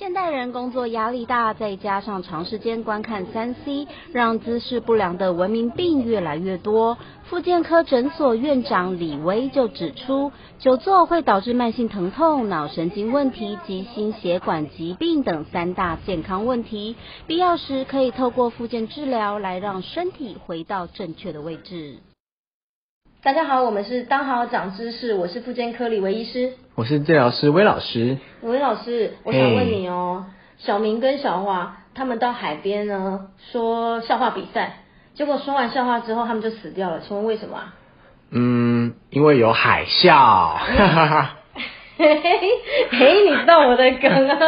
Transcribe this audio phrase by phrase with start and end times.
[0.00, 6.96] 现代人工作压力大，再加上长时间观看三 C，让姿势不良的文明病越来越多。
[7.24, 16.96] 复健科诊所院长李威就指出，久坐会导致慢性疼痛、脑神经问题及心血管疾病等三大健康问题。
[17.26, 21.98] 必要时可以透过复健治疗来让身体回到正确的位置。
[23.22, 28.16] 大家好，我们是当好长知识，我是妇健科李维医师，我是治疗师威老师。
[28.40, 30.24] 魏老师，我想问你哦，
[30.56, 37.74] 小明跟小华他们到海边呢，说笑话比赛，结果说完笑话之后，他们就死掉了，请问为什么啊？
[38.30, 40.56] 嗯，因为有海啸。
[40.56, 41.26] 嘿
[42.00, 42.16] 嘿
[42.90, 44.38] 嘿，你知道我的梗啊！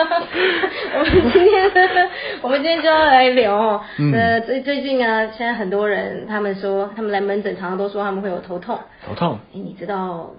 [0.94, 3.80] 我们今天，我们今天就要来聊哦。
[4.14, 8.78] 呃，最最近啊，现在很多人他们说，他们来门诊常常都说他们会有头痛。
[9.06, 9.38] 头痛？
[9.54, 10.30] 哎，你知道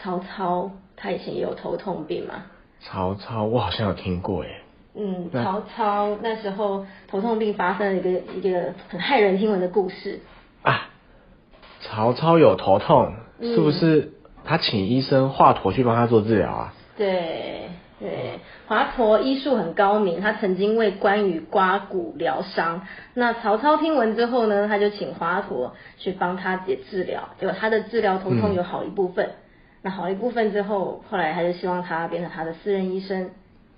[0.00, 2.34] 曹操他以前也有头痛病吗？
[2.78, 4.48] 曹操，我好像有听过哎。
[4.94, 10.20] 嗯，曹操那时候头痛病发生了一个一个很骇人听闻的故事。
[10.62, 10.90] 啊，
[11.80, 14.12] 曹操有头痛，是不是？
[14.46, 16.74] 他请医生华佗去帮他做治疗啊？
[16.96, 22.86] 对对，华佗医术很高明，他曾经为关羽刮骨疗伤。
[23.14, 29.30] 那曹操听闻之后呢，他就请华佗去帮他也治疗，结果他的治疗头痛有好一部分。
[29.82, 33.30] 那好一部分之后，后来他就希望他变成他的私人医生。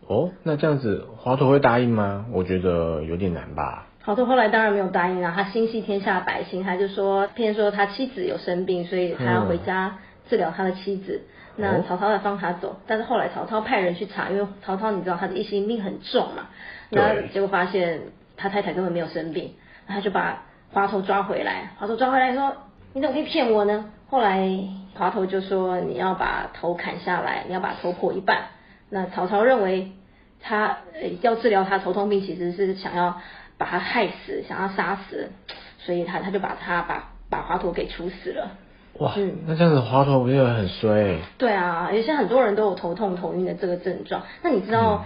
[0.07, 2.27] 哦，那这样子华佗会答应吗？
[2.33, 3.87] 我觉得有点难吧。
[4.05, 9.99] 华佗后来当然没有答应啊，他心系天下百姓，他就说骗说他妻子有生病，所以他要回家。
[10.29, 11.23] 治疗他的妻子，
[11.57, 16.49] 那曹操要放他走，但是后来曹操派人去查，因为曹操你知道他的一心病很重嘛，
[16.91, 18.01] 那结果发现
[18.37, 19.55] 他太太根本没有生病，
[19.87, 22.55] 他就把华佗抓回来，华佗抓回来说
[22.93, 23.93] 你怎么可以骗我呢？
[24.11, 24.49] 后来
[24.95, 28.49] 华佗就说你要把头砍下来，你要把头破一半。
[28.91, 29.93] 那曹操认为
[30.41, 30.79] 他
[31.21, 33.21] 要治疗他头痛病，其实是想要
[33.59, 35.31] 把他害死，想要杀死，
[35.79, 38.53] 所以他他就把他把把华佗给处死了。
[38.99, 39.15] 哇，
[39.47, 41.19] 那这样子滑头不就很衰？
[41.39, 44.23] 对啊，有些很多人都有头痛、头晕的这个症状。
[44.43, 45.05] 那你知道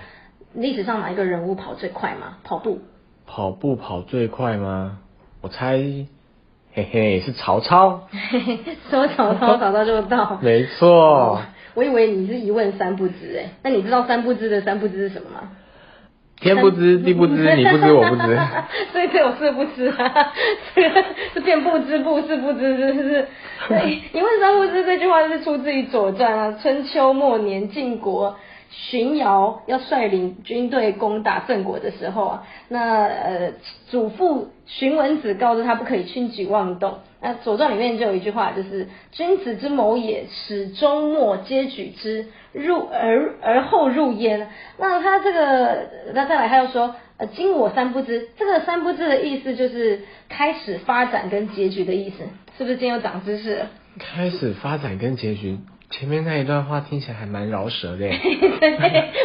[0.54, 2.38] 历史上哪一个人物跑最快吗？
[2.42, 2.81] 跑步？
[3.26, 4.98] 跑步跑最快吗？
[5.42, 5.76] 我猜，
[6.72, 8.08] 嘿嘿，是曹操。
[8.91, 10.38] 说曹操，曹操就到。
[10.42, 11.41] 没错。
[11.75, 15.50] 我以为你是一问三不知哎，那你知道三不知的三不知是什么吗？
[16.41, 18.38] 天不知地不知，你不知 我不知，
[18.91, 20.32] 所以这我是不知啊，
[20.75, 21.04] 这个
[21.34, 23.28] 是变不知不是不知，是不是？
[23.69, 28.37] 对，因为三不知这句话是出自于《左传》啊，春秋末年晋国。
[28.75, 33.53] 荀瑶要率领军队攻打郑国的时候啊，那呃
[33.91, 36.95] 祖父荀文子告知他不可以轻举妄动。
[37.21, 44.49] 那《左传》里面就有一句话，就是君子之谋也，始终末皆举之，入而而后入焉。
[44.79, 52.25] 那他这个，那再来他又说，呃，今我三不知，这个三不知的意思就是开始发展跟结局的意思，
[52.59, 53.66] 是不是今天又长知识了？
[53.97, 55.56] 开始发展跟结局。
[55.88, 57.99] 前面那一段话听起来还蛮饶舌的。
[58.09, 58.11] 对，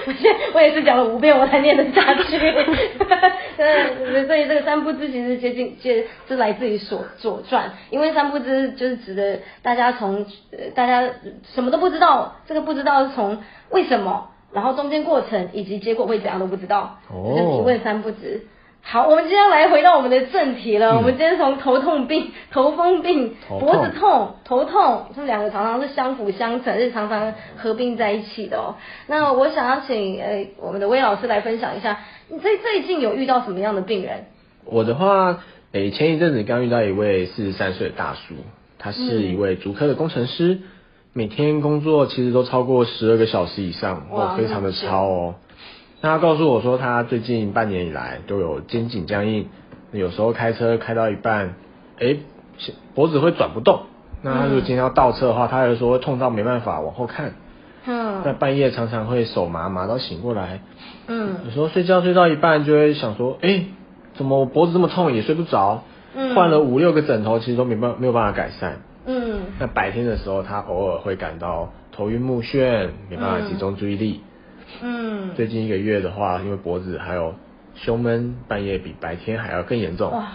[0.06, 2.38] 我现我也是讲了五遍我才念得下去。
[4.28, 10.28] 所以这个三不知其实接近接是来自于左左传，因为三不知就是指的大家从
[10.75, 11.09] 大家
[11.56, 13.41] 什么都不知道，这个不知道是从
[13.72, 18.47] 为什么，然后中间过程以及结果会怎样都不知道，就是一问三不知。
[18.81, 20.97] 好，我们今天来回到我们的正题了。
[20.97, 28.73] 我们今天从头痛病、头风病、脖子痛、头痛，这两个常常是相辅相成，是常常合并在一起的哦。
[29.06, 34.25] 那我想要请呃我们的魏老师来分享一下，你最最近有遇到什么样的病人？
[34.66, 35.38] 我的话，
[35.74, 38.34] 诶前一阵子刚遇到一位四十三岁的大叔，
[38.79, 40.62] 他是一位足科的工程师，
[41.17, 45.33] 每天工作其实都超过十二个小时以上，哇，非常的超哦。
[46.00, 49.47] 那他告诉我说，他最近半年以来都有肩颈僵硬，
[49.91, 51.56] 有时候开车开到一半，
[52.00, 52.17] 哎，
[52.94, 53.79] 脖子会转不动。
[54.22, 57.33] 那他如果今天要倒车的话，他就说会痛到没办法往后看。
[57.88, 58.22] 嗯。
[58.23, 60.59] 在半夜常常会手麻麻到醒过来。
[61.07, 61.38] 嗯。
[61.45, 63.63] 有时候睡觉睡到一半就会想说，哎，
[64.13, 65.81] 怎么我脖子这么痛也睡不着？
[66.13, 66.36] 嗯。
[66.36, 68.81] 换了五六个枕头，其实都没办没有办法改善。
[69.07, 69.42] 嗯。
[69.59, 74.21] 那白天的时候，他偶尔会感到头晕目眩，没办法集中注意力。
[74.81, 77.33] 嗯，最近一个月的话，因为脖子还有
[77.74, 80.27] 胸闷，半夜比白天还要更严重，哇！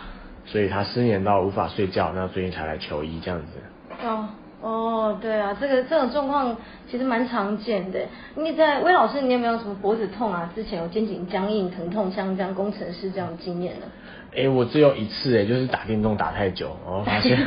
[0.47, 4.07] 所以他失眠到无法睡觉，那最近才来求医这样子。
[4.07, 4.29] 哦
[4.63, 6.57] 哦，对啊，这个这种状况
[6.89, 7.99] 其实蛮常见的。
[8.37, 10.51] 你在魏老师，你有没有什么脖子痛啊？
[10.55, 13.87] 之前有肩颈僵硬、疼痛，像这样工程师这样的经验呢？
[14.35, 17.39] 哎，我只有一次，哎，就是打电动打太久，然后 发现，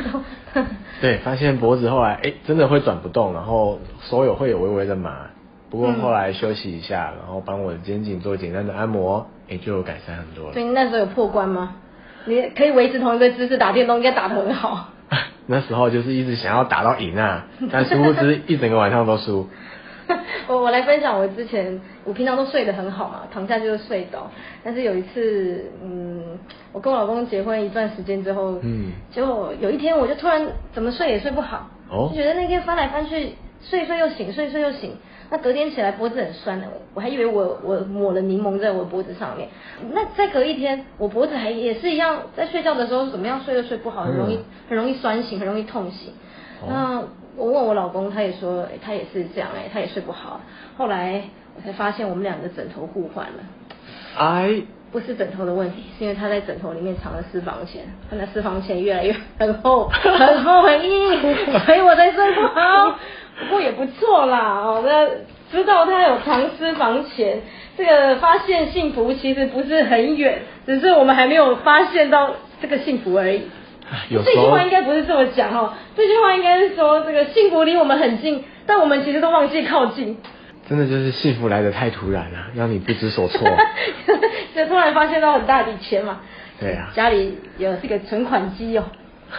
[1.00, 5.30] 对，发现脖子后来哎真的会转不动，然后手有会有微微的麻。
[5.68, 10.52] 不过后来休息一下，然后帮我的肩颈做简单的按摩，哎，就有改善很多了。
[10.52, 11.74] 所以那时候有破关吗？
[12.24, 14.90] 你可以维持同一个姿势打电动，应该打得很好。
[15.46, 19.48] 那时候就是一直想要打到赢啊，但殊不知一整个晚上都输。
[20.48, 24.30] 我我来分享，我之前我平常都睡得很好嘛，躺下就是睡着。
[24.62, 26.38] 但是有一次，嗯，
[26.72, 34.96] 我跟我老公结婚一段时间之后，嗯，结果有一天我就突然怎么睡也睡不好，哦，就觉得那天翻来翻去，睡一睡又醒，睡一睡又醒。
[35.28, 39.48] 那隔天起来脖子很酸的，我还以为我我抹了柠檬在我脖子上面。
[39.92, 44.38] 那再隔一天，我脖子还也是一样，在睡觉的时候怎么样睡都睡不好，很容易
[44.68, 46.12] 很容易酸醒，很容易痛醒。
[46.68, 47.02] 那
[47.36, 50.40] 我问我老公，他也说他也是这样哎，他也睡不好。
[50.76, 51.22] 后来
[51.56, 53.32] 我才发现我们两个枕头互换了。
[54.18, 61.20] 哎，不是枕头的问题，是因为他在枕头里面藏了私房钱，他的私房钱越来越很厚很厚很硬，
[61.64, 62.98] 所以我才睡不好。
[63.38, 65.06] 不过也不错啦，哦，那
[65.52, 67.42] 知道他有藏私房钱，
[67.76, 72.30] 这个发现幸福其实不是很远，只是我们还没有发现到
[72.62, 73.42] 这个幸福而已。
[74.10, 80.16] 这句话应该不是这么讲哦，这句话应该是说这个幸福离我们很近，但我们其实都忘记靠近。
[80.68, 83.48] 真的就是幸福来的太突然了，让你不知所措。
[84.54, 86.20] 就突然发现到很大笔钱嘛。
[86.58, 86.90] 对啊。
[86.94, 88.84] 家里有这个存款机哦。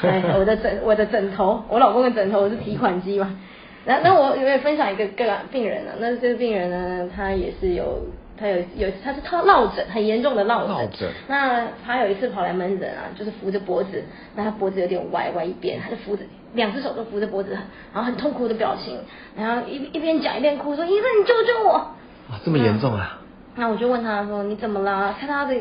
[0.01, 3.37] 哎，我的枕 我的枕头，我老公的枕头是提款机嘛。
[3.85, 8.05] 那那我有分享一个个病人呢，那这个病人呢，他也是有。
[8.39, 10.67] 他有有他是他落枕很严重的落
[10.97, 14.03] 枕，那他有一次跑来门诊啊，就是扶着脖子，
[14.35, 16.23] 那他脖子有点歪歪一边，他就扶着
[16.53, 17.57] 两只手都扶着脖子，
[17.93, 18.99] 然后很痛苦的表情，
[19.35, 21.73] 然后一一边讲一边哭说医生你救救我！
[21.73, 23.19] 哇 这么严重啊！
[23.55, 25.15] 那我就问他说你怎么啦？
[25.19, 25.55] 看他的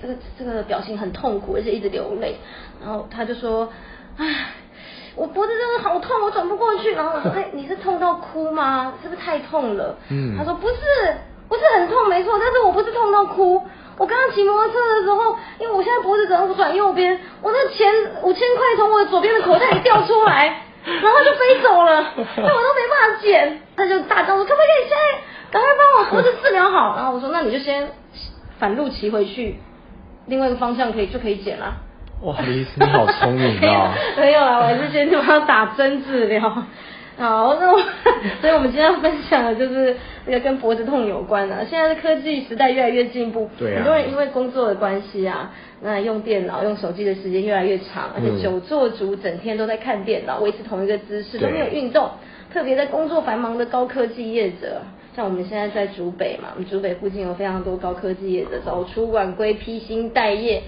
[0.00, 2.36] 这个这个表情很痛苦，而且一直流泪，
[2.82, 3.68] 然后他就说
[4.16, 4.26] 唉
[5.14, 6.92] 我脖子真的好痛，我转不过去。
[6.94, 8.94] 然后我说哎你是痛到哭吗？
[9.02, 9.94] 是不是太痛了？
[10.08, 10.74] 嗯，他说不是。
[11.48, 11.94] 不是很痛，
[12.72, 13.62] 我不是痛到哭。
[13.98, 17.86] 我刚刚骑摩托车的时候，因为我现在脖子只能转右边，我那钱
[18.22, 23.60] 五千块从我的左边的口袋里掉出来，然后就飞走了，那我都没办法捡。
[23.76, 25.18] 他就大叫说：“可不可以现在
[25.50, 27.90] 赶快帮我脖子治疗好？”然后我说：“那你就先
[28.58, 29.60] 反路骑回去，
[30.26, 31.74] 另外一个方向可以就可以捡了。”
[32.24, 33.92] 哇，李医你好聪明啊！
[34.16, 36.40] 没有啦，我还是先去帮他打针治疗。
[37.18, 37.78] 好，那我，
[38.40, 39.94] 所以我们今天要分享的就是
[40.26, 41.64] 那个跟脖子痛有关的。
[41.66, 45.50] 现在的科技时代越来越进步，对很多人因为工作的关系啊，
[45.82, 52.10] 那用电脑、用手机的时间越来越长，而且久坐族整天都在看电脑，维持同一个姿势都没有运动，
[52.52, 54.82] 特别在工作繁忙的高科技业者。
[55.14, 60.62] 像我们现在在竹北嘛，我们竹北附近有非常多高科技业者早出晚归、披星戴月。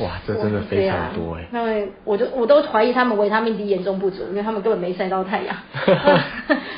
[0.00, 1.46] 哇，这真的非常多哎。
[1.52, 5.56] 那我就我都怀疑他们维他命 D 严重不足，因为他们根本没晒到太阳。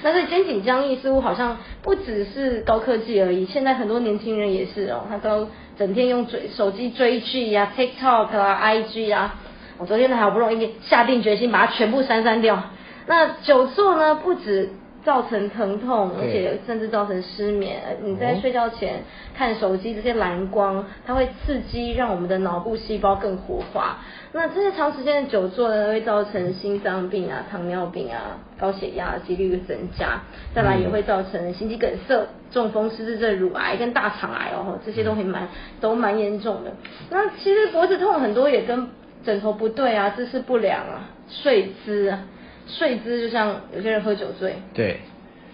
[0.03, 5.49] 但是肩颈僵硬似乎好像不只是高科技而已，现在很多年轻人也是哦，他都
[5.79, 9.37] 整天用追手机追剧呀、TikTok 啊、IG 啊。
[9.79, 12.63] 我昨天呢好不容易下定决心把它全部删删掉。
[13.07, 14.71] 那久坐呢，不止。
[15.07, 17.81] 造成疼痛，而且甚至造成失眠。
[18.03, 19.05] 你在睡觉前
[19.37, 23.99] 看手机，这些蓝光，它会刺激让我们的脑部细胞更活化。
[24.33, 30.23] 那这些长时间的久坐呢，会造成心脏病啊、糖尿病啊、高血压几率会增加。
[30.53, 35.47] 再来也会造成心肌梗塞、中风、失智症、乳癌跟大肠癌哦，这些都会蛮
[35.81, 36.73] 都蛮严重的。
[37.11, 38.89] 那其实脖子痛很多也跟
[39.25, 42.09] 枕头不对啊、姿势不良啊、睡姿。
[42.09, 42.25] 啊。
[42.67, 45.01] 睡姿就像有些人喝酒醉，对，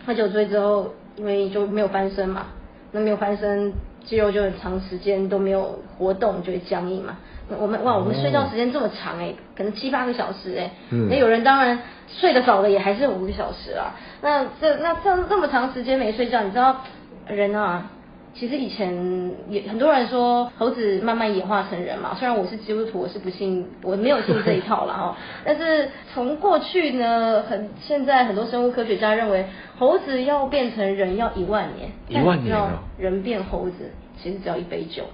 [0.06, 2.46] 喝酒醉之后，因为就没有翻身嘛，
[2.92, 3.72] 那没有翻身，
[4.04, 7.18] 肌肉就很长时间都没有活动，就会僵硬嘛。
[7.58, 10.70] 我们哇，我们睡觉时间这么长哎，可能七八个小时哎，
[11.10, 11.78] 那有人当然
[12.08, 13.94] 睡得早的也还是五个小时啦。
[14.22, 16.82] 那这那这这么长时间没睡觉，你知道
[17.28, 17.90] 人啊。
[18.34, 25.16] 其实以前也很多人说猴子慢慢演化成人嘛，虽然我是基督徒，我是不信，我没有信这一套了哈。
[25.44, 29.44] 但是从过去呢，很现在很多生物科学家认为，
[29.78, 32.56] 猴子要变成人要一万年，一万年
[32.98, 35.04] 人变猴子其实只要一杯酒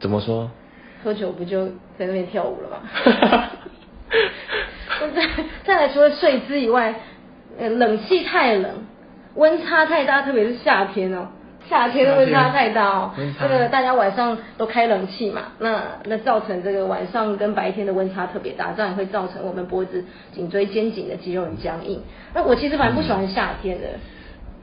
[0.00, 0.50] 怎么说？
[1.04, 1.66] 喝酒不就
[1.96, 3.48] 在那边跳舞了吗？
[5.14, 6.94] 再再来除了睡姿以外，
[7.58, 8.72] 呃，冷气太冷，
[9.34, 11.28] 温差太大，特别是夏天哦。
[11.68, 22.00] 夏天的温差太大哦，这个大家晚上都开冷气嘛，那那造成这个晚上跟白天的温差特别大，这样也会造成我们脖子、颈椎、肩颈的肌肉很僵硬。
[22.34, 23.88] 那我其实蛮不喜欢夏天的，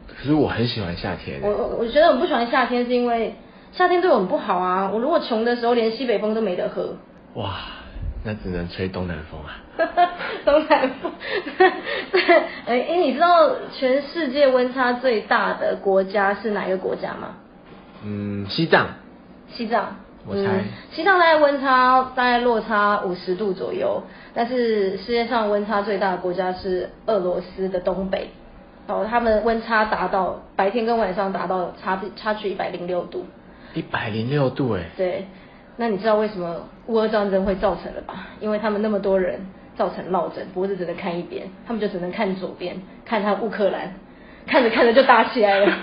[0.07, 1.39] 可是我很喜欢夏天。
[1.41, 3.36] 我我我觉得我不喜欢夏天，是因为
[3.72, 4.89] 夏天对我们不好啊。
[4.93, 6.95] 我如果穷的时候连西北风都没得喝。
[7.36, 7.55] 哇，
[8.24, 9.60] 那只能吹东南风啊。
[10.46, 11.12] 东南风。
[12.65, 17.36] 哎哎，你知道全世界温差最大的国家是哪一个国家吗？
[18.03, 18.88] 嗯，西藏。
[19.50, 19.98] 西藏。
[20.25, 20.63] 我猜。
[20.92, 24.03] 西藏大概温差大概落差五十度左右，
[24.34, 28.30] 但是世界上温差最大的国家是俄罗斯的东北。
[28.88, 33.25] 哦，他们温差达到白天跟晚上达到差差距一百零六度。
[33.74, 34.84] 一百零六度哎。
[34.96, 35.25] 对。
[35.77, 38.27] 那你知道为什么乌俄战争会造成了吧？
[38.39, 39.39] 因为他们那么多人
[39.75, 43.96] 造成落枕，脖子只能看一边，他们就只能看左边，看他乌克兰，
[44.46, 45.72] 看着看着就打起来了。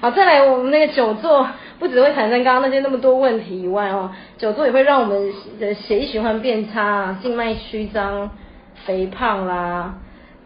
[0.00, 1.48] 好，再来我们那个久坐，
[1.80, 8.30] 不只会产生刚刚那些那么多问题以外哦，久坐也会让我们的血液循环变差，静脉曲张、
[8.86, 9.96] 肥胖啦，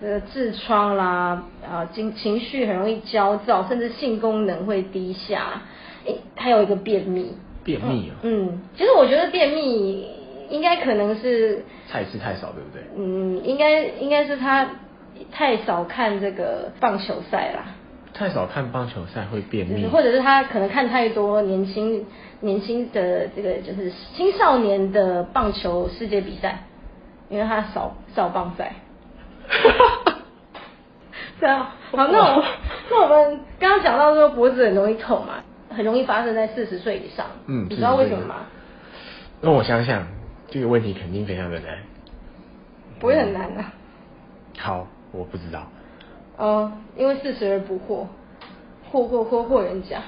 [0.00, 5.60] 呃痔疮啦，啊情情绪很容易焦躁，甚至性功能会低下。
[6.06, 7.36] 诶，还有一个便秘。
[7.64, 8.16] 便秘啊？
[8.22, 10.04] 嗯，其实我觉得便秘
[10.50, 12.82] 应该可能是菜吃太少，对不对？
[12.96, 14.68] 嗯，应该应该是他
[15.30, 17.66] 太少看这个棒球赛啦。
[18.14, 22.04] 太少看棒球赛会便秘，或者是他可能看太多年轻
[22.40, 26.64] 年轻的这个就是青少年的棒球世界比赛，
[27.30, 28.74] 因为他少少棒赛。
[31.40, 32.44] 对啊，好，那我
[32.90, 35.44] 那我们刚刚讲到说脖子很容易痛嘛。
[35.72, 38.36] 很容易发生在四十岁以上，嗯，你知道为什么吗？
[39.40, 40.06] 那我想想，
[40.48, 41.78] 这个问题肯定非常的难，
[43.00, 43.72] 不会很难啊。
[44.58, 45.66] 好，我不知道。
[46.36, 48.06] 哦，因为四十而不惑，
[48.90, 50.00] 惑惑惑惑人家，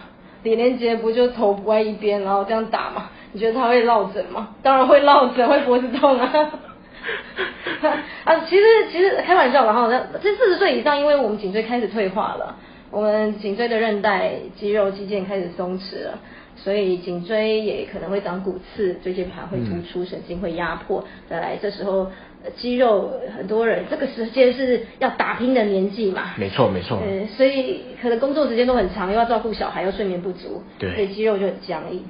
[0.42, 3.10] 李连杰不就头歪一边，然后这样打嘛？
[3.32, 4.50] 你觉得他会落枕吗？
[4.62, 6.30] 当然会落枕，会脖子痛啊。
[8.24, 9.88] 啊，其实其实开玩笑了哈，
[10.22, 12.56] 这四十岁以上，因为我们颈椎开始退化了。
[12.94, 16.16] 我们颈椎的韧带、肌肉、肌腱开始松弛了，
[16.54, 21.04] 所以颈椎也可能会长骨刺，椎间盘会突出，神经会压迫。
[21.28, 22.08] 再来，这时候
[22.56, 26.34] 肌肉很多人这个时间是要打拼的年纪嘛？
[26.38, 27.00] 没错，没错。
[27.04, 32.04] 嗯，所以可能工作时间都很长，又要照顾小孩，又睡眠不足，对，所以肌肉就很僵硬。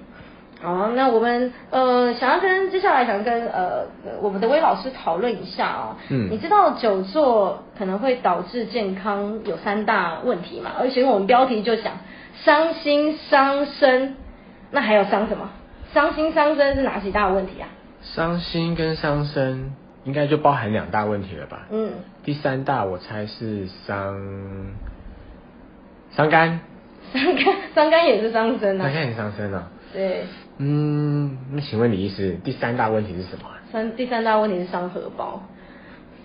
[0.63, 3.85] 好，那我们呃想要跟接下来想跟呃
[4.23, 10.71] 我们的威老师讨论一下啊，嗯，你知道久坐可能会导致健康有三大问题嘛？
[10.79, 11.93] 而且我们标题就讲
[12.45, 14.17] 伤心伤身，
[14.71, 15.51] 那还有伤什么？
[15.93, 17.69] 伤心伤身是哪几大问题啊？
[18.03, 19.73] 伤心跟伤身
[20.05, 21.67] 应该就包含两大问题了吧？
[21.71, 21.91] 嗯，
[22.25, 24.17] 第三大我猜是伤
[26.11, 26.61] 伤肝，
[27.13, 27.45] 伤肝
[27.75, 30.25] 伤肝也是伤身啊，伤肝也是伤身啊，对。
[30.59, 33.45] 嗯，那请问李医师，第三大问题是什么？
[33.73, 35.43] 三第三大问题是伤荷包，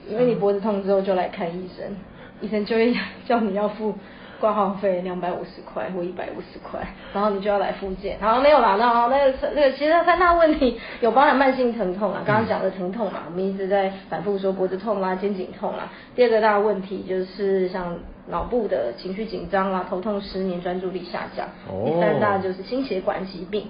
[0.07, 1.95] 因为你脖子痛之后就来看医生，
[2.41, 2.95] 医生就会
[3.25, 3.95] 叫你要付
[4.39, 6.79] 挂号费两百五十块或一百五十块，
[7.11, 8.19] 然后你就要来复健。
[8.21, 15.91] 好，没有啦，那那个那个其实三大问题有包含慢性疼痛啊，刚刚讲的疼痛嘛，我们一直在反复说脖子痛啦、肩颈痛啦。
[16.15, 21.47] 第二个大问题就是像脑部的情绪紧张啦、头痛、失眠、专注力下降。
[21.83, 23.65] 第三大就是心血管疾病。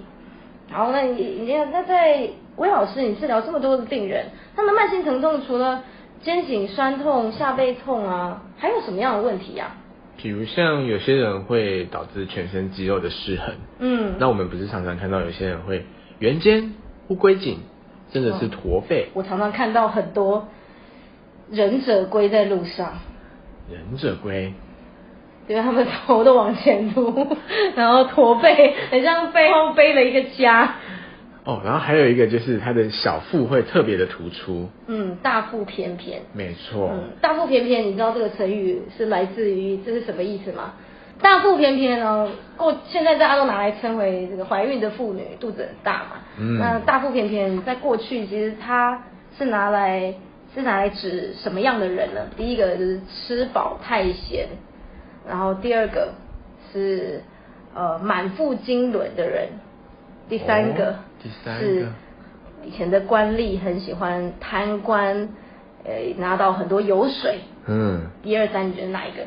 [0.70, 5.82] 好，那你你那在魏老师，你治疗这么多的病人，他们慢性疼痛除了
[6.22, 9.72] 肩颈酸痛、下背痛啊，还有什么样的问题呀？
[10.16, 15.84] 比如像有些人会导致全身肌肉的失衡，嗯，那我们不是常常看到有些人会
[16.18, 16.74] 圆肩、
[17.08, 17.58] 乌龟颈，
[18.12, 19.08] 真的是驼背。
[19.14, 20.46] 我常常看到很多
[21.50, 22.92] 忍者龟在路上。
[23.70, 24.52] 忍者龟。
[25.50, 27.26] 因为他们头都往前凸，
[27.74, 30.76] 然后驼背，很像背后背了一个家。
[31.44, 34.68] 哦，然后还有一个就是他的小腹会特别的突出。
[34.86, 36.20] 嗯，大腹便便。
[36.32, 36.90] 没错。
[36.92, 40.74] 嗯，大腹便便，你知道这个成语是来自于这是什么意思吗？
[41.20, 46.10] 大腹便便呢，过现在大家都拿来称为这个怀孕的妇女肚子很大嘛。
[46.38, 46.60] 嗯。
[46.60, 49.02] 那大腹便便在过去其实它
[49.36, 50.14] 是拿来
[50.54, 52.20] 是拿来指什么样的人呢？
[52.36, 54.46] 第一个就是吃饱太闲。
[55.28, 56.14] 然后第二个
[56.72, 57.22] 是
[57.74, 59.48] 呃满腹经纶的人，
[60.28, 60.96] 第三个
[61.58, 61.88] 是
[62.64, 65.28] 以前的官吏很喜欢贪官，
[65.84, 67.38] 呃拿到很多油水。
[67.66, 68.06] 嗯。
[68.22, 69.22] 一二三，你觉得哪一个？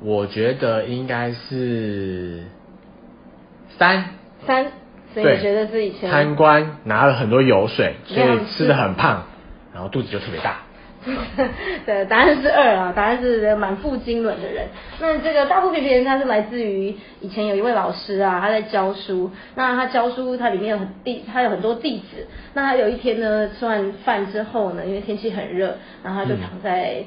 [0.00, 2.44] 我觉得应该是
[3.78, 4.04] 三。
[4.44, 4.72] 三，
[5.14, 9.22] 所以你觉得是以前贪官拿了很多油水，所以吃的很胖，
[9.72, 10.61] 然后肚子就特别大。
[11.84, 14.66] 对，答案是二啊，答案是满腹经纶的人。
[15.00, 19.30] 那这个大腹便便，它是来自于以前有一位老师啊，他在教书。
[19.56, 22.26] 那他教书，他里面有很弟，他有很多弟子。
[22.54, 27.02] 那他有一天呢，吃完饭之后呢，因为天气很热，然后他就躺在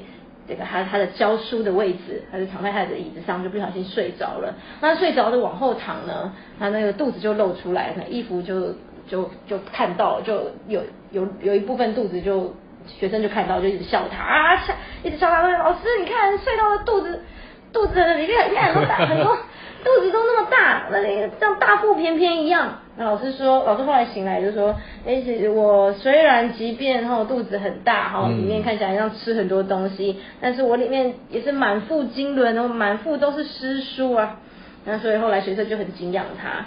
[0.46, 4.54] 这个他他的教书的位置，他就躺在他的椅子上，就不小心睡着了。
[4.82, 8.74] 那睡着的往后躺呢，他那个肚子就露出来，那衣服就
[9.08, 12.54] 就就看到，就有有有一部分肚子就
[12.86, 17.24] 学生就看到，就一直笑他啊，笑一直笑他说老师你看隧道的肚子
[17.72, 19.36] 肚子里面你看很多大很多
[19.84, 22.80] 肚子都那么大，那个像大腹便便一样。
[22.96, 24.74] 那老师说，老师后来醒来就说，
[25.06, 25.22] 哎，
[25.54, 34.38] 我虽然即便哈肚子很大哈，里面看起来像吃很多东西，但是我里面也是满腹经纶哦，满腹都是诗书啊。
[34.86, 36.64] 那所以后来学生就很敬仰他。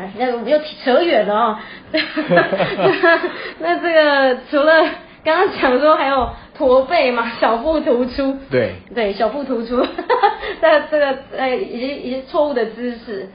[0.00, 1.58] 哎，那我们又扯远了哦。
[3.58, 4.86] 那这个除了
[5.24, 8.36] 刚刚讲说还有驼背嘛，小腹突出。
[8.50, 8.74] 对。
[8.94, 9.86] 对，小腹突出，
[10.60, 13.28] 这 这个哎，以及一些错误的姿势，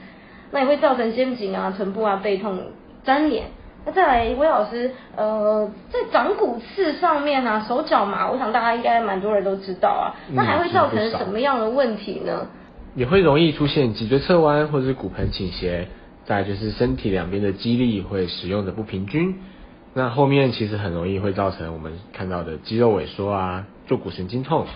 [0.50, 2.58] 那也会造成肩颈啊、臀部啊背痛、
[3.04, 3.44] 粘连。
[3.86, 10.12] 那再来，魏老师，呃，在掌骨刺上面啊，手脚麻，我想大家应该蛮多人都知道啊。
[10.34, 12.46] 那还会造成什么样的问题呢？
[12.94, 15.88] 也会容易出现脊椎侧弯或者是骨盆倾斜。
[16.24, 19.36] 再就是身体两边的肌力会使用的不平均，
[19.94, 24.66] 那后面其实很容易会造成我们看到的肌肉萎缩啊，坐骨神经痛，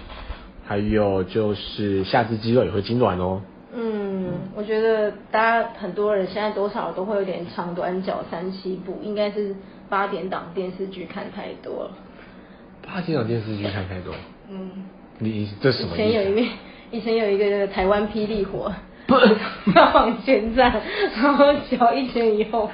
[0.66, 3.42] 还有就是下肢肌肉也会痉挛哦。
[3.74, 9.54] 嗯，我觉得大家很多人现在多少都会有点长短脚三七步，应该是
[9.88, 11.90] 八点档电视剧看太多了。
[12.86, 14.14] 八点档电视剧看太多？
[14.50, 14.70] 嗯。
[15.18, 16.02] 你这什么意思？
[16.02, 16.52] 以前有一个，
[16.90, 18.72] 以前有一个台湾霹雳火。
[19.74, 20.80] 要往前站，
[21.20, 22.70] 然后脚一前一后，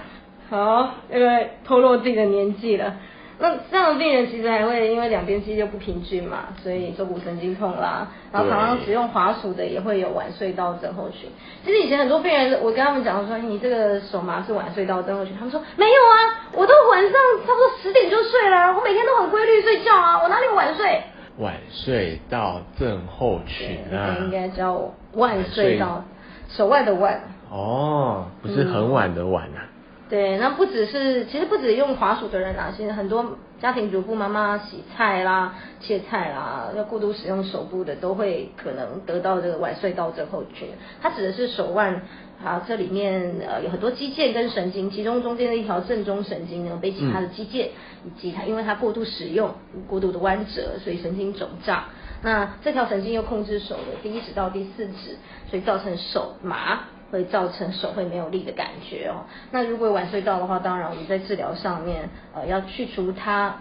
[0.48, 2.96] 好，因为透露自己的年纪了。
[3.40, 8.08] 那这样的病人其实还会因为两边肌肉不平均嘛，所以坐骨神经痛啦。
[8.32, 11.30] 然后常常使用滑鼠的也会有晚睡到症候群。
[11.64, 16.16] 其实以前很多病人，我跟他们讲说，你这个手麻是晚睡到症候群，他们说没有啊，
[16.52, 21.02] 我都晚上差不多十点就睡了，我每天都很规律睡觉啊，我哪里有晚睡？
[21.38, 26.02] 晚睡到症候群啊，应该叫晚睡到。
[26.48, 29.60] 手腕的腕哦，不是很晚的晚呐。
[30.08, 40.68] 对，那不只是，其实不止用滑鼠的人啊，现在很多家庭主妇妈妈洗菜啦、切菜啦，要过度使用手部的，都会可能得到这个晚睡到症候群。
[41.02, 42.00] 它指的是手腕
[42.42, 47.68] 啊，这里面呃有很多肌腱跟神经，其中中间的一条正中神经呢被其他的肌腱
[48.06, 49.54] 以及它，因为它过度使用、
[49.86, 51.84] 过度的弯折，所以神经肿胀。
[52.22, 55.16] 那这条神经又控制手的第一指到第四指，
[55.50, 59.24] 所以造成手麻，会造成手会没有力的感觉哦。
[59.50, 63.56] 那如果晚睡到的话，当然我们在治疗上面，呃，要去除它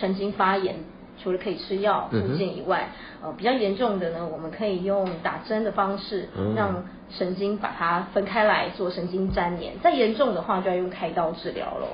[0.00, 0.76] 神经发炎，
[1.22, 2.88] 除了可以吃药复健以外，
[3.22, 9.78] 呃，比较严重的呢，我们可以用打针的方式，让神经把它分开来做神经粘连。
[9.80, 11.88] 再严重的话，就要用开刀治疗喽。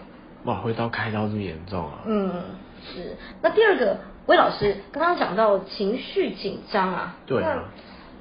[0.44, 2.00] 哇，会到开刀这么严重啊？
[2.06, 2.42] 嗯，
[2.82, 3.16] 是。
[3.42, 3.96] 那第二个。
[4.26, 7.64] 魏老师刚刚讲到情绪紧张啊，对啊，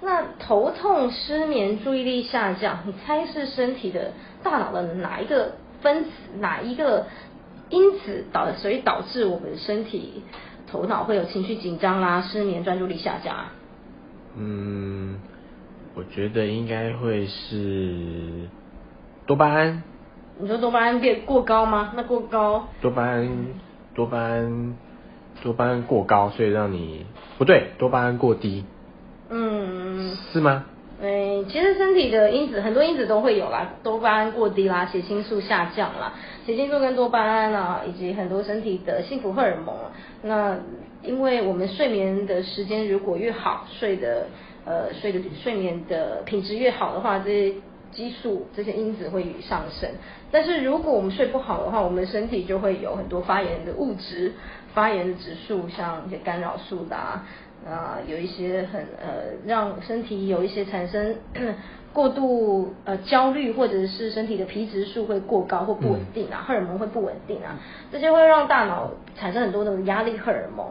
[0.04, 4.12] 那头痛、失眠、注意力下降，你猜是身体的
[4.44, 7.08] 大脑的哪一个分子、哪一个
[7.70, 10.24] 因子导，所以导致我们身体
[10.70, 13.52] 头脑会有情绪紧张啦、失眠、专注力下降啊？
[14.38, 15.20] 嗯，
[15.96, 18.50] 我觉得应该会是
[19.26, 19.84] 多巴胺。
[20.38, 21.94] 你说多巴胺变过高吗？
[21.96, 22.68] 那过高？
[22.82, 23.30] 多巴胺，
[23.96, 24.76] 多巴胺。
[25.42, 27.06] 多巴胺过高，所以让你
[27.38, 28.64] 不对，多巴胺过低，
[29.36, 30.64] 嗯，是吗？
[31.02, 36.14] 哎，其实身体的因子很多因子都会有啦，多巴胺过低啦，血清素下降啦，
[36.46, 39.76] 血清素跟多巴胺啊，以及很多身体的幸福荷尔蒙。
[40.22, 40.56] 那
[41.02, 44.28] 因为我们睡眠的时间如果越好，睡的
[44.66, 47.56] 呃睡的睡眠的品质越好的话，这些
[47.92, 49.90] 激素这些因子会上升。
[50.32, 54.32] 但是如果我们睡不好的话，我们身体就会有很多发炎的物质。
[54.74, 57.24] 发炎的指数，像一些干扰素啦，啊，
[58.08, 61.16] 有一些很呃，让身体有一些产生
[61.94, 67.60] 过度呃焦虑，或者是身体的皮质素会过高或不稳定啊，荷尔蒙会不稳定啊，
[67.92, 70.66] 这些会让大脑产生很多的压力荷尔蒙，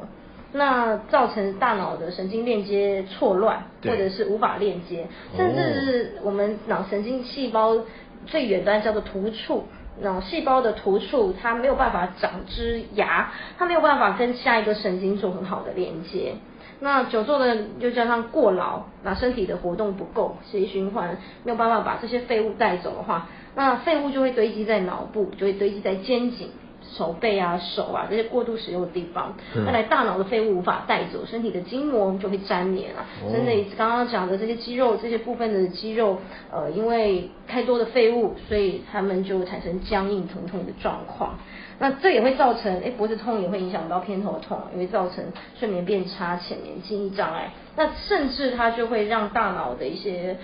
[0.52, 7.78] 那造成大脑的神经链接错乱，或者是无法链接，甚至是我们脑神经细胞
[8.26, 9.64] 最远端叫做突触。
[10.00, 16.32] 脑细胞的突触，它没有办法长枝芽，它没有办法跟下一个神经做很好的连接。
[16.82, 26.50] 那久坐的又加上过劳，那身体的活动不够，血液循环没有办法把这些废物带走的话，那废物就会堆积在脑部，就会堆积在肩颈。
[26.84, 33.06] 手背啊、手啊这些过度使用的地方，带来大脑的废物无法带走，身体的筋膜就会粘连啊。
[33.32, 36.18] 真的，刚刚讲的这些肌肉、这些部分的肌肉，
[36.50, 41.38] 呃，因为太多的废物，所以他们就产生僵硬、疼痛的状况。
[41.82, 45.24] 那这也会造成，哎，脖子痛也会影响到偏头痛，也会造成
[45.58, 47.50] 睡眠变差、浅眠、记忆障碍。
[47.74, 50.36] 那甚至它就会让大脑的一些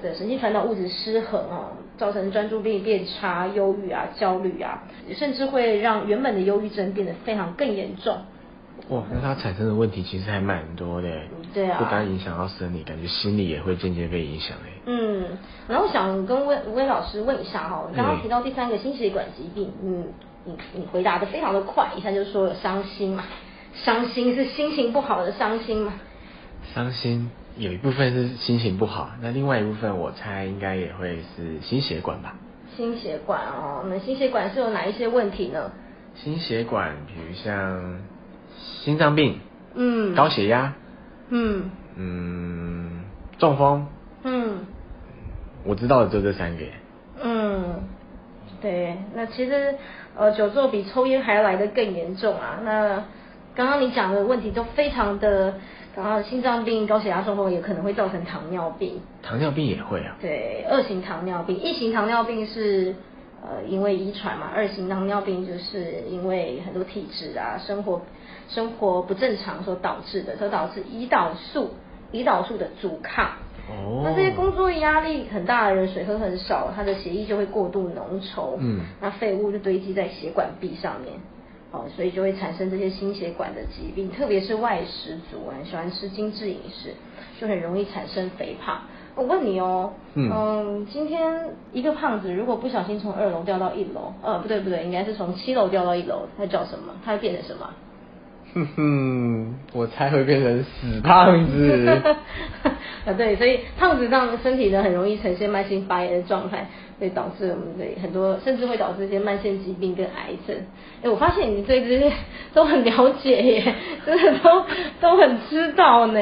[0.00, 4.84] 的神经传导物质失衡哦，造成专注力变差、忧郁啊、焦虑啊，
[5.16, 8.16] 甚至会让原本的忧郁症变得非常更严重。
[8.90, 11.08] 哇，那它产生的问题其实还蛮多的。
[11.52, 11.78] 对啊。
[11.80, 14.70] 不单影响到生理，感觉心理也会间接被影响哎。
[14.86, 15.24] 嗯，
[15.66, 20.04] 然后想跟温温老师问一下哈，刚刚提到第三个心血管疾病，嗯，
[20.46, 23.24] 你你回答的非常的快，一下就说伤心嘛，
[23.74, 25.92] 伤心是心情不好的伤心嘛。
[26.74, 32.34] 伤心有一部分是心情不好，那另外一部分我猜应该也会是心血管吧。
[32.76, 35.70] 心血管哦，那心血管是有哪一些问题呢？
[36.14, 37.98] 心血管，比如像。
[38.58, 39.38] 心脏病，
[39.74, 40.72] 嗯，高血压，
[41.28, 43.04] 嗯，嗯，
[43.38, 43.86] 中风，
[44.22, 44.64] 嗯，
[45.64, 46.64] 我知道的就这三个。
[47.22, 47.82] 嗯，
[48.66, 49.76] 对，那其实
[50.16, 52.58] 呃，久坐比抽烟还要来的更严重啊。
[52.64, 53.04] 那
[53.54, 55.54] 刚刚你讲的问题都非常的，
[55.94, 59.00] 然后心脏病、高血压、中风也可能会造成糖尿病。
[59.22, 60.16] 糖尿病也会啊。
[60.20, 62.92] 对，二型糖尿病，一型糖尿病是
[63.40, 68.02] 呃因为遗传嘛，二型糖尿病就是因为很多体质啊，生活。
[68.48, 71.74] 生活不正常所导致的，所导致胰岛素
[72.12, 73.30] 胰岛素的阻抗。
[73.68, 74.02] 哦。
[74.04, 78.56] 那这些工作压力很大的人，水喝很少，他的血液就会过度浓稠。
[78.58, 78.80] 嗯。
[79.00, 81.14] 那废物就堆积在血管壁上面，
[81.72, 86.94] 哦，所以就会产生这些心血管的疾病，特别是外食族，很喜欢吃精致饮食，
[87.40, 88.80] 就很容易产生肥胖。
[89.14, 96.92] 我问你哦，嗯，今天一个胖子如果不小心从二楼掉到一楼，呃，不对不对，应该是从七楼掉到一楼，他叫什么？
[97.02, 97.70] 他会变成什么？
[98.56, 101.86] 哼哼，我猜会变成死胖子。
[103.04, 106.66] 啊，对，所以胖子让身体呢很容易呈现慢性发炎的状态，
[106.98, 110.56] 会导致我们的很多，甚至会导致一些慢性疾病跟癌症。
[111.02, 112.10] 哎，我发现你对这些
[112.54, 113.74] 都很了解耶，
[114.06, 114.64] 真的都
[115.00, 116.20] 都很知道呢。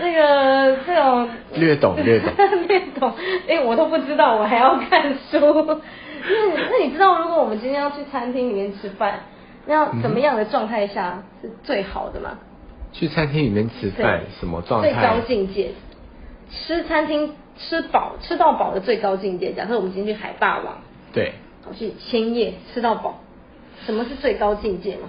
[0.00, 2.28] 那个这种略懂略懂
[2.68, 3.12] 略懂，
[3.48, 5.40] 哎， 我都不知道，我还要看书。
[5.40, 9.20] 那那你知道，如果我们今天要去餐厅里面吃饭？
[9.66, 12.38] 要怎么样的状态下是最好的吗？
[12.92, 14.92] 去餐厅里面吃饭，什么状态？
[14.92, 15.70] 最高境界，
[16.50, 19.52] 吃餐厅吃饱吃到饱的最高境界。
[19.52, 20.78] 假设我们今天去海霸王，
[21.12, 21.32] 对，
[21.68, 23.20] 我去千叶吃到饱，
[23.84, 25.08] 什么是最高境界吗？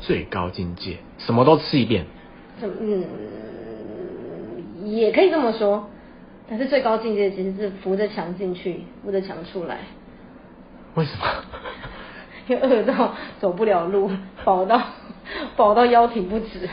[0.00, 2.04] 最高境界，什么都吃一遍。
[2.62, 3.04] 嗯，
[4.84, 5.88] 也可以这么说，
[6.48, 9.78] 但是最高境界其实是扶着墙进去，扶着墙出来。
[10.94, 11.26] 为什么？
[12.46, 14.10] 又 饿到走不了路，
[14.44, 14.80] 饱到
[15.56, 16.68] 饱到腰挺不直。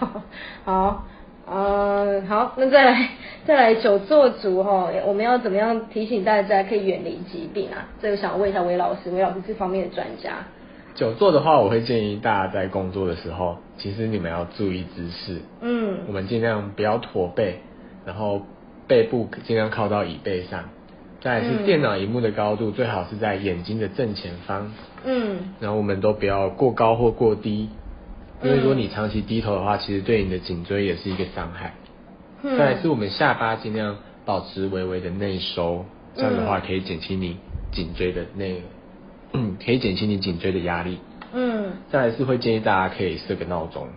[0.64, 1.04] 好，
[1.46, 3.08] 呃，好，那再来
[3.44, 7.88] 再来久坐族哈，我们要怎么样提醒大家可以远离疾病啊？
[8.00, 10.32] 这个想问一下韦老师，韦老师这方面的专家。
[10.94, 15.40] 久坐的话，我会建议大家在工作的时候，其实你们要注意姿势。
[15.60, 15.98] 嗯。
[16.08, 17.60] 我们尽量不要驼背，
[18.04, 18.42] 然后
[18.86, 20.64] 背部尽量靠到椅背上。
[21.20, 24.72] 再是电脑荧幕的高度，最好是在眼睛的正前方。
[25.04, 25.38] 嗯。
[25.60, 27.68] 然后我们都不要过高或过低，
[28.42, 31.74] 因为如果你长期低头的话，其实对你的颈椎也是一个伤害。
[32.42, 32.56] 嗯。
[32.56, 35.84] 再是我们下巴尽量保持微微的内收，
[36.16, 37.36] 这样的话可以减轻你
[37.70, 38.62] 颈椎的内，
[39.34, 41.00] 嗯，可以减轻你颈椎的压力。
[41.34, 41.72] 嗯。
[41.90, 43.88] 再是会建议大家可以设个闹钟，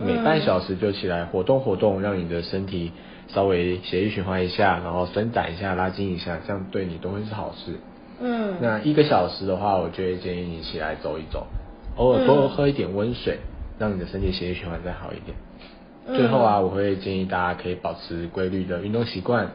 [0.00, 2.90] 每半小时就起来活动活动，让你的身体。
[3.34, 7.80] 稍微血液循环一下，然后伸展一下、拉筋一下，这样对你都会是好事。
[8.20, 8.56] 嗯。
[8.60, 11.46] 那一个小时的话，我就会建议你起来走一走，
[11.96, 13.38] 偶尔多喝一点温水，
[13.78, 15.36] 让你的身体血液循环再好一点。
[16.16, 19.52] 最后啊，我会建议大家可以保持规律的运动习惯，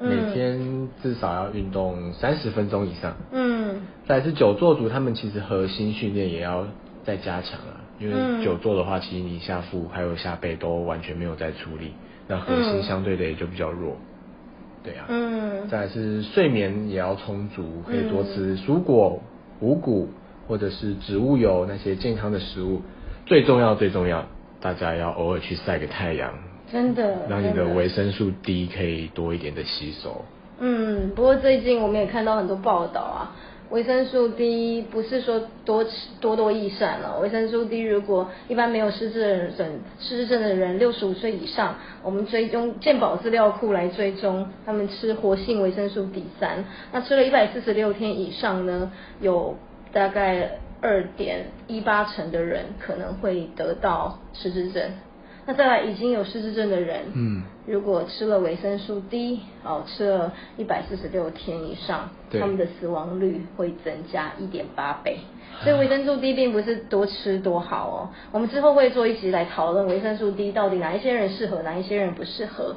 [0.00, 3.16] 每天至少要运动三十分钟以上。
[3.32, 3.82] 嗯。
[4.06, 6.66] 再是久坐族，他们其实核心训练也要
[7.04, 11.92] 再加强啊，因为久坐的话，其实你下腹还有下背都完全没有在处理。
[12.28, 13.96] 那核心相对的也就比较弱，
[14.82, 15.06] 对啊。
[15.08, 15.68] 嗯。
[15.68, 19.20] 再是睡眠也要充足，可以多吃蔬果、
[19.60, 20.08] 五谷
[20.48, 22.82] 或者是植物油那些健康的食物。
[23.26, 24.24] 最重要最重要，
[24.60, 26.32] 大家要偶尔去晒个太阳。
[26.70, 27.18] 真的。
[27.28, 30.24] 让你的维生素 D 可以多一点的吸收。
[30.58, 33.32] 嗯，不过最近我们也看到很多报道啊。
[33.72, 37.18] 维生素 D 不是说多吃多多益善了。
[37.20, 49.56] 维生素 D 如果一般没有失智症、失智症的人，六十五岁以上，我们追踪健保资料库来追踪，他们吃活性维生素 D 三，那吃了一百四十六天以上呢，有
[49.90, 54.82] 大概二点一八成的人可能会得到失智症。
[55.44, 65.18] 那再来已经有失智症的人，嗯，如果吃了维生素 D，哦，吃了一百四十六天以上，他们的死亡率会增加一点八倍。
[65.62, 68.08] 所以维生素 D 并不是多吃多好哦。
[68.30, 72.76] 我们之后会做一集来讨论维生素 D 到底哪一些人适合，哪一些人不适合。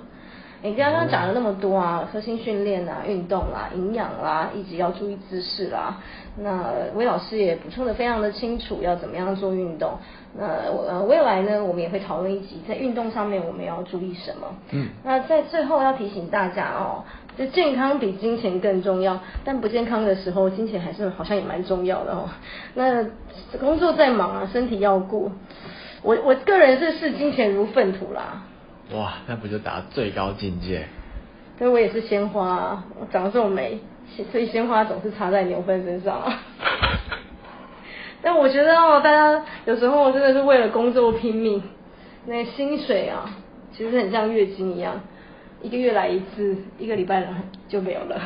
[0.65, 5.97] 你刚刚讲了那么多啊，核心训练啊，运动啦，营养啦，一直要注意姿势啦。
[6.37, 9.91] 那魏老师也补充的非常的清楚，要怎么样做运动。
[10.35, 10.47] 那
[10.89, 14.47] 呃未来呢，我们也会讨论一集在运动上面我们要注意什么。
[14.71, 14.87] 嗯。
[15.03, 17.03] 那在最后要提醒大家哦，
[17.37, 22.27] 就健康比金钱更重要，但不健康的时候，金钱还是好像也蛮重要的哦。
[22.73, 23.05] 那
[23.59, 25.31] 工作再忙啊，身体要顾。
[26.01, 28.41] 我我个人是视金钱如粪土啦。
[28.93, 30.87] 哇，那不就达最高境界？
[31.57, 33.79] 所以我也是鲜花、啊，我长得这么美，
[34.31, 36.41] 所以鲜花总是插在牛粪身上啊。
[38.21, 41.63] 但我觉得哦，大家有时候真的是为了工作拼命，
[42.25, 43.29] 那个薪水啊，
[43.71, 45.01] 其实很像月经一样，
[45.61, 47.25] 一个月来一次，一个礼拜
[47.67, 48.21] 就没有了。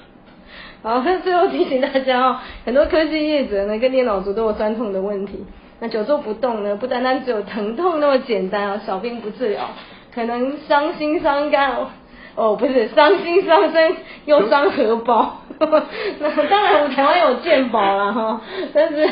[0.82, 5.44] 好，那最后提醒大家哦，很多科技业者呢跟电脑族都有酸痛的问题。
[5.80, 9.70] 那久坐不动呢，不单单只有疼痛那么简单哦，小病不治疗，
[10.14, 11.88] 可能伤心伤肝哦。
[12.34, 15.38] 哦，不是伤心伤身又伤荷包。
[15.58, 15.68] 那
[16.48, 18.40] 当然，我们台湾有健保啦哈，
[18.72, 19.08] 但是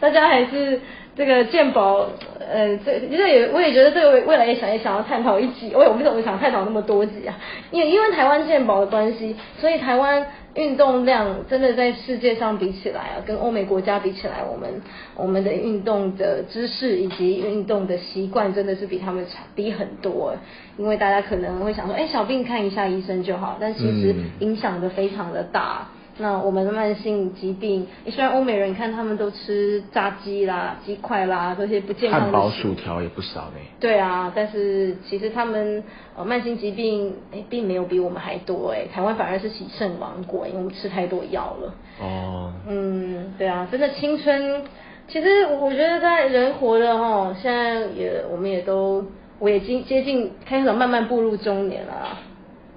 [0.00, 0.80] 大家还是
[1.14, 2.06] 这个健保，
[2.50, 7.34] 呃，这这也我也觉得这个未来也想也想要探讨一集，我也不是我想探讨那么多集啊，
[7.70, 14.82] 因为因为台湾健保的关系，所以台湾运动量真的在世界上比起来啊，跟欧美国家比起来，我们
[15.16, 19.24] 我们的运动的知识以及运动的习惯真的是比他们
[19.56, 20.34] 低很多。
[20.76, 25.88] 因为大家可能会想说，哎，小病看一下医生就好，但其实影响的非常的大。
[26.18, 33.56] 那我们的慢性疾病，虽然欧美人看他们都吃炸鸡啦、鸡块啦这些不健康的，汉堡、薯条也不少呢。
[33.80, 35.82] 对啊，但是其实他们
[36.16, 41.74] 呃慢性疾病哎并没有比我们还多哎，台湾反而是喜肾王国，因为我们吃太多药了。
[42.00, 42.52] 哦。
[42.68, 44.62] 嗯，对啊，真的青春，
[45.08, 49.04] 其实我觉得在人活的哈，现在也我们也都。
[49.38, 52.16] 我也经接近开始慢慢步入中年了，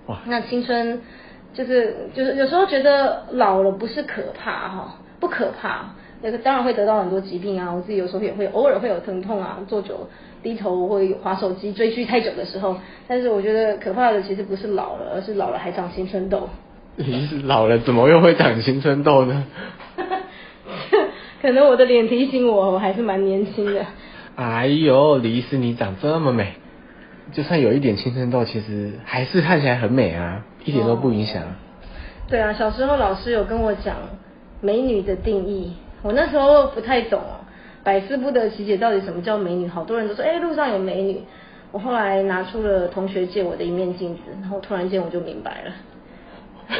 [0.08, 0.18] 哇！
[0.26, 1.00] 那青春
[1.56, 5.86] 就是就是有时候觉得老了不是可怕哈，不可怕，
[6.22, 10.08] 那个当然会得到很多疾病啊，我自己有时候也会偶尔会有疼痛啊，坐久
[10.44, 12.76] 低头会滑手机追剧太久的时候，
[13.08, 16.50] 但是我觉得可怕的其实不是老了，而是老了还长青春痘。
[16.98, 19.46] 你 是老了怎么又会长青春痘呢？
[21.42, 23.86] 可能我的脸提醒我，我还是蛮年轻的。
[24.36, 26.54] 哎呦，李医师你长这么美，
[27.34, 31.42] 就算有一点青春痘，其实还是看起来很美啊，一点都不影响。
[32.28, 33.96] 对啊，小时候老师有跟我讲
[34.60, 37.22] 美女的定义，我那时候不太懂，
[37.84, 39.68] 百思不得其解，到底什么叫美女？
[39.68, 41.22] 好多人都说，哎，路上有美女。
[41.72, 45.72] 我后来拿出了同学借我的一面镜子，然后突然间我就明白了。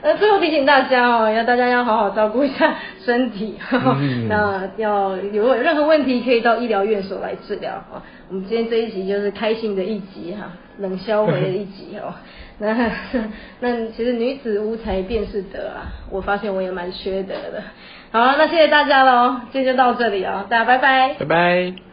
[0.00, 3.58] 呃，最后提醒大家哦，要大家要好好照顾一下身体，
[4.28, 8.02] 那要有任何问题，可以到医疗院所来治疗啊。
[8.28, 12.14] 我们今天这一集就是开心的一集哈，冷消回的一集哦。
[12.58, 12.90] 那
[13.60, 17.62] 那其实女子无才便是德啊，我发现我也蛮缺德的。
[18.10, 21.87] 好，那谢谢大家喽，今天就到这里哦，大家拜拜，拜拜。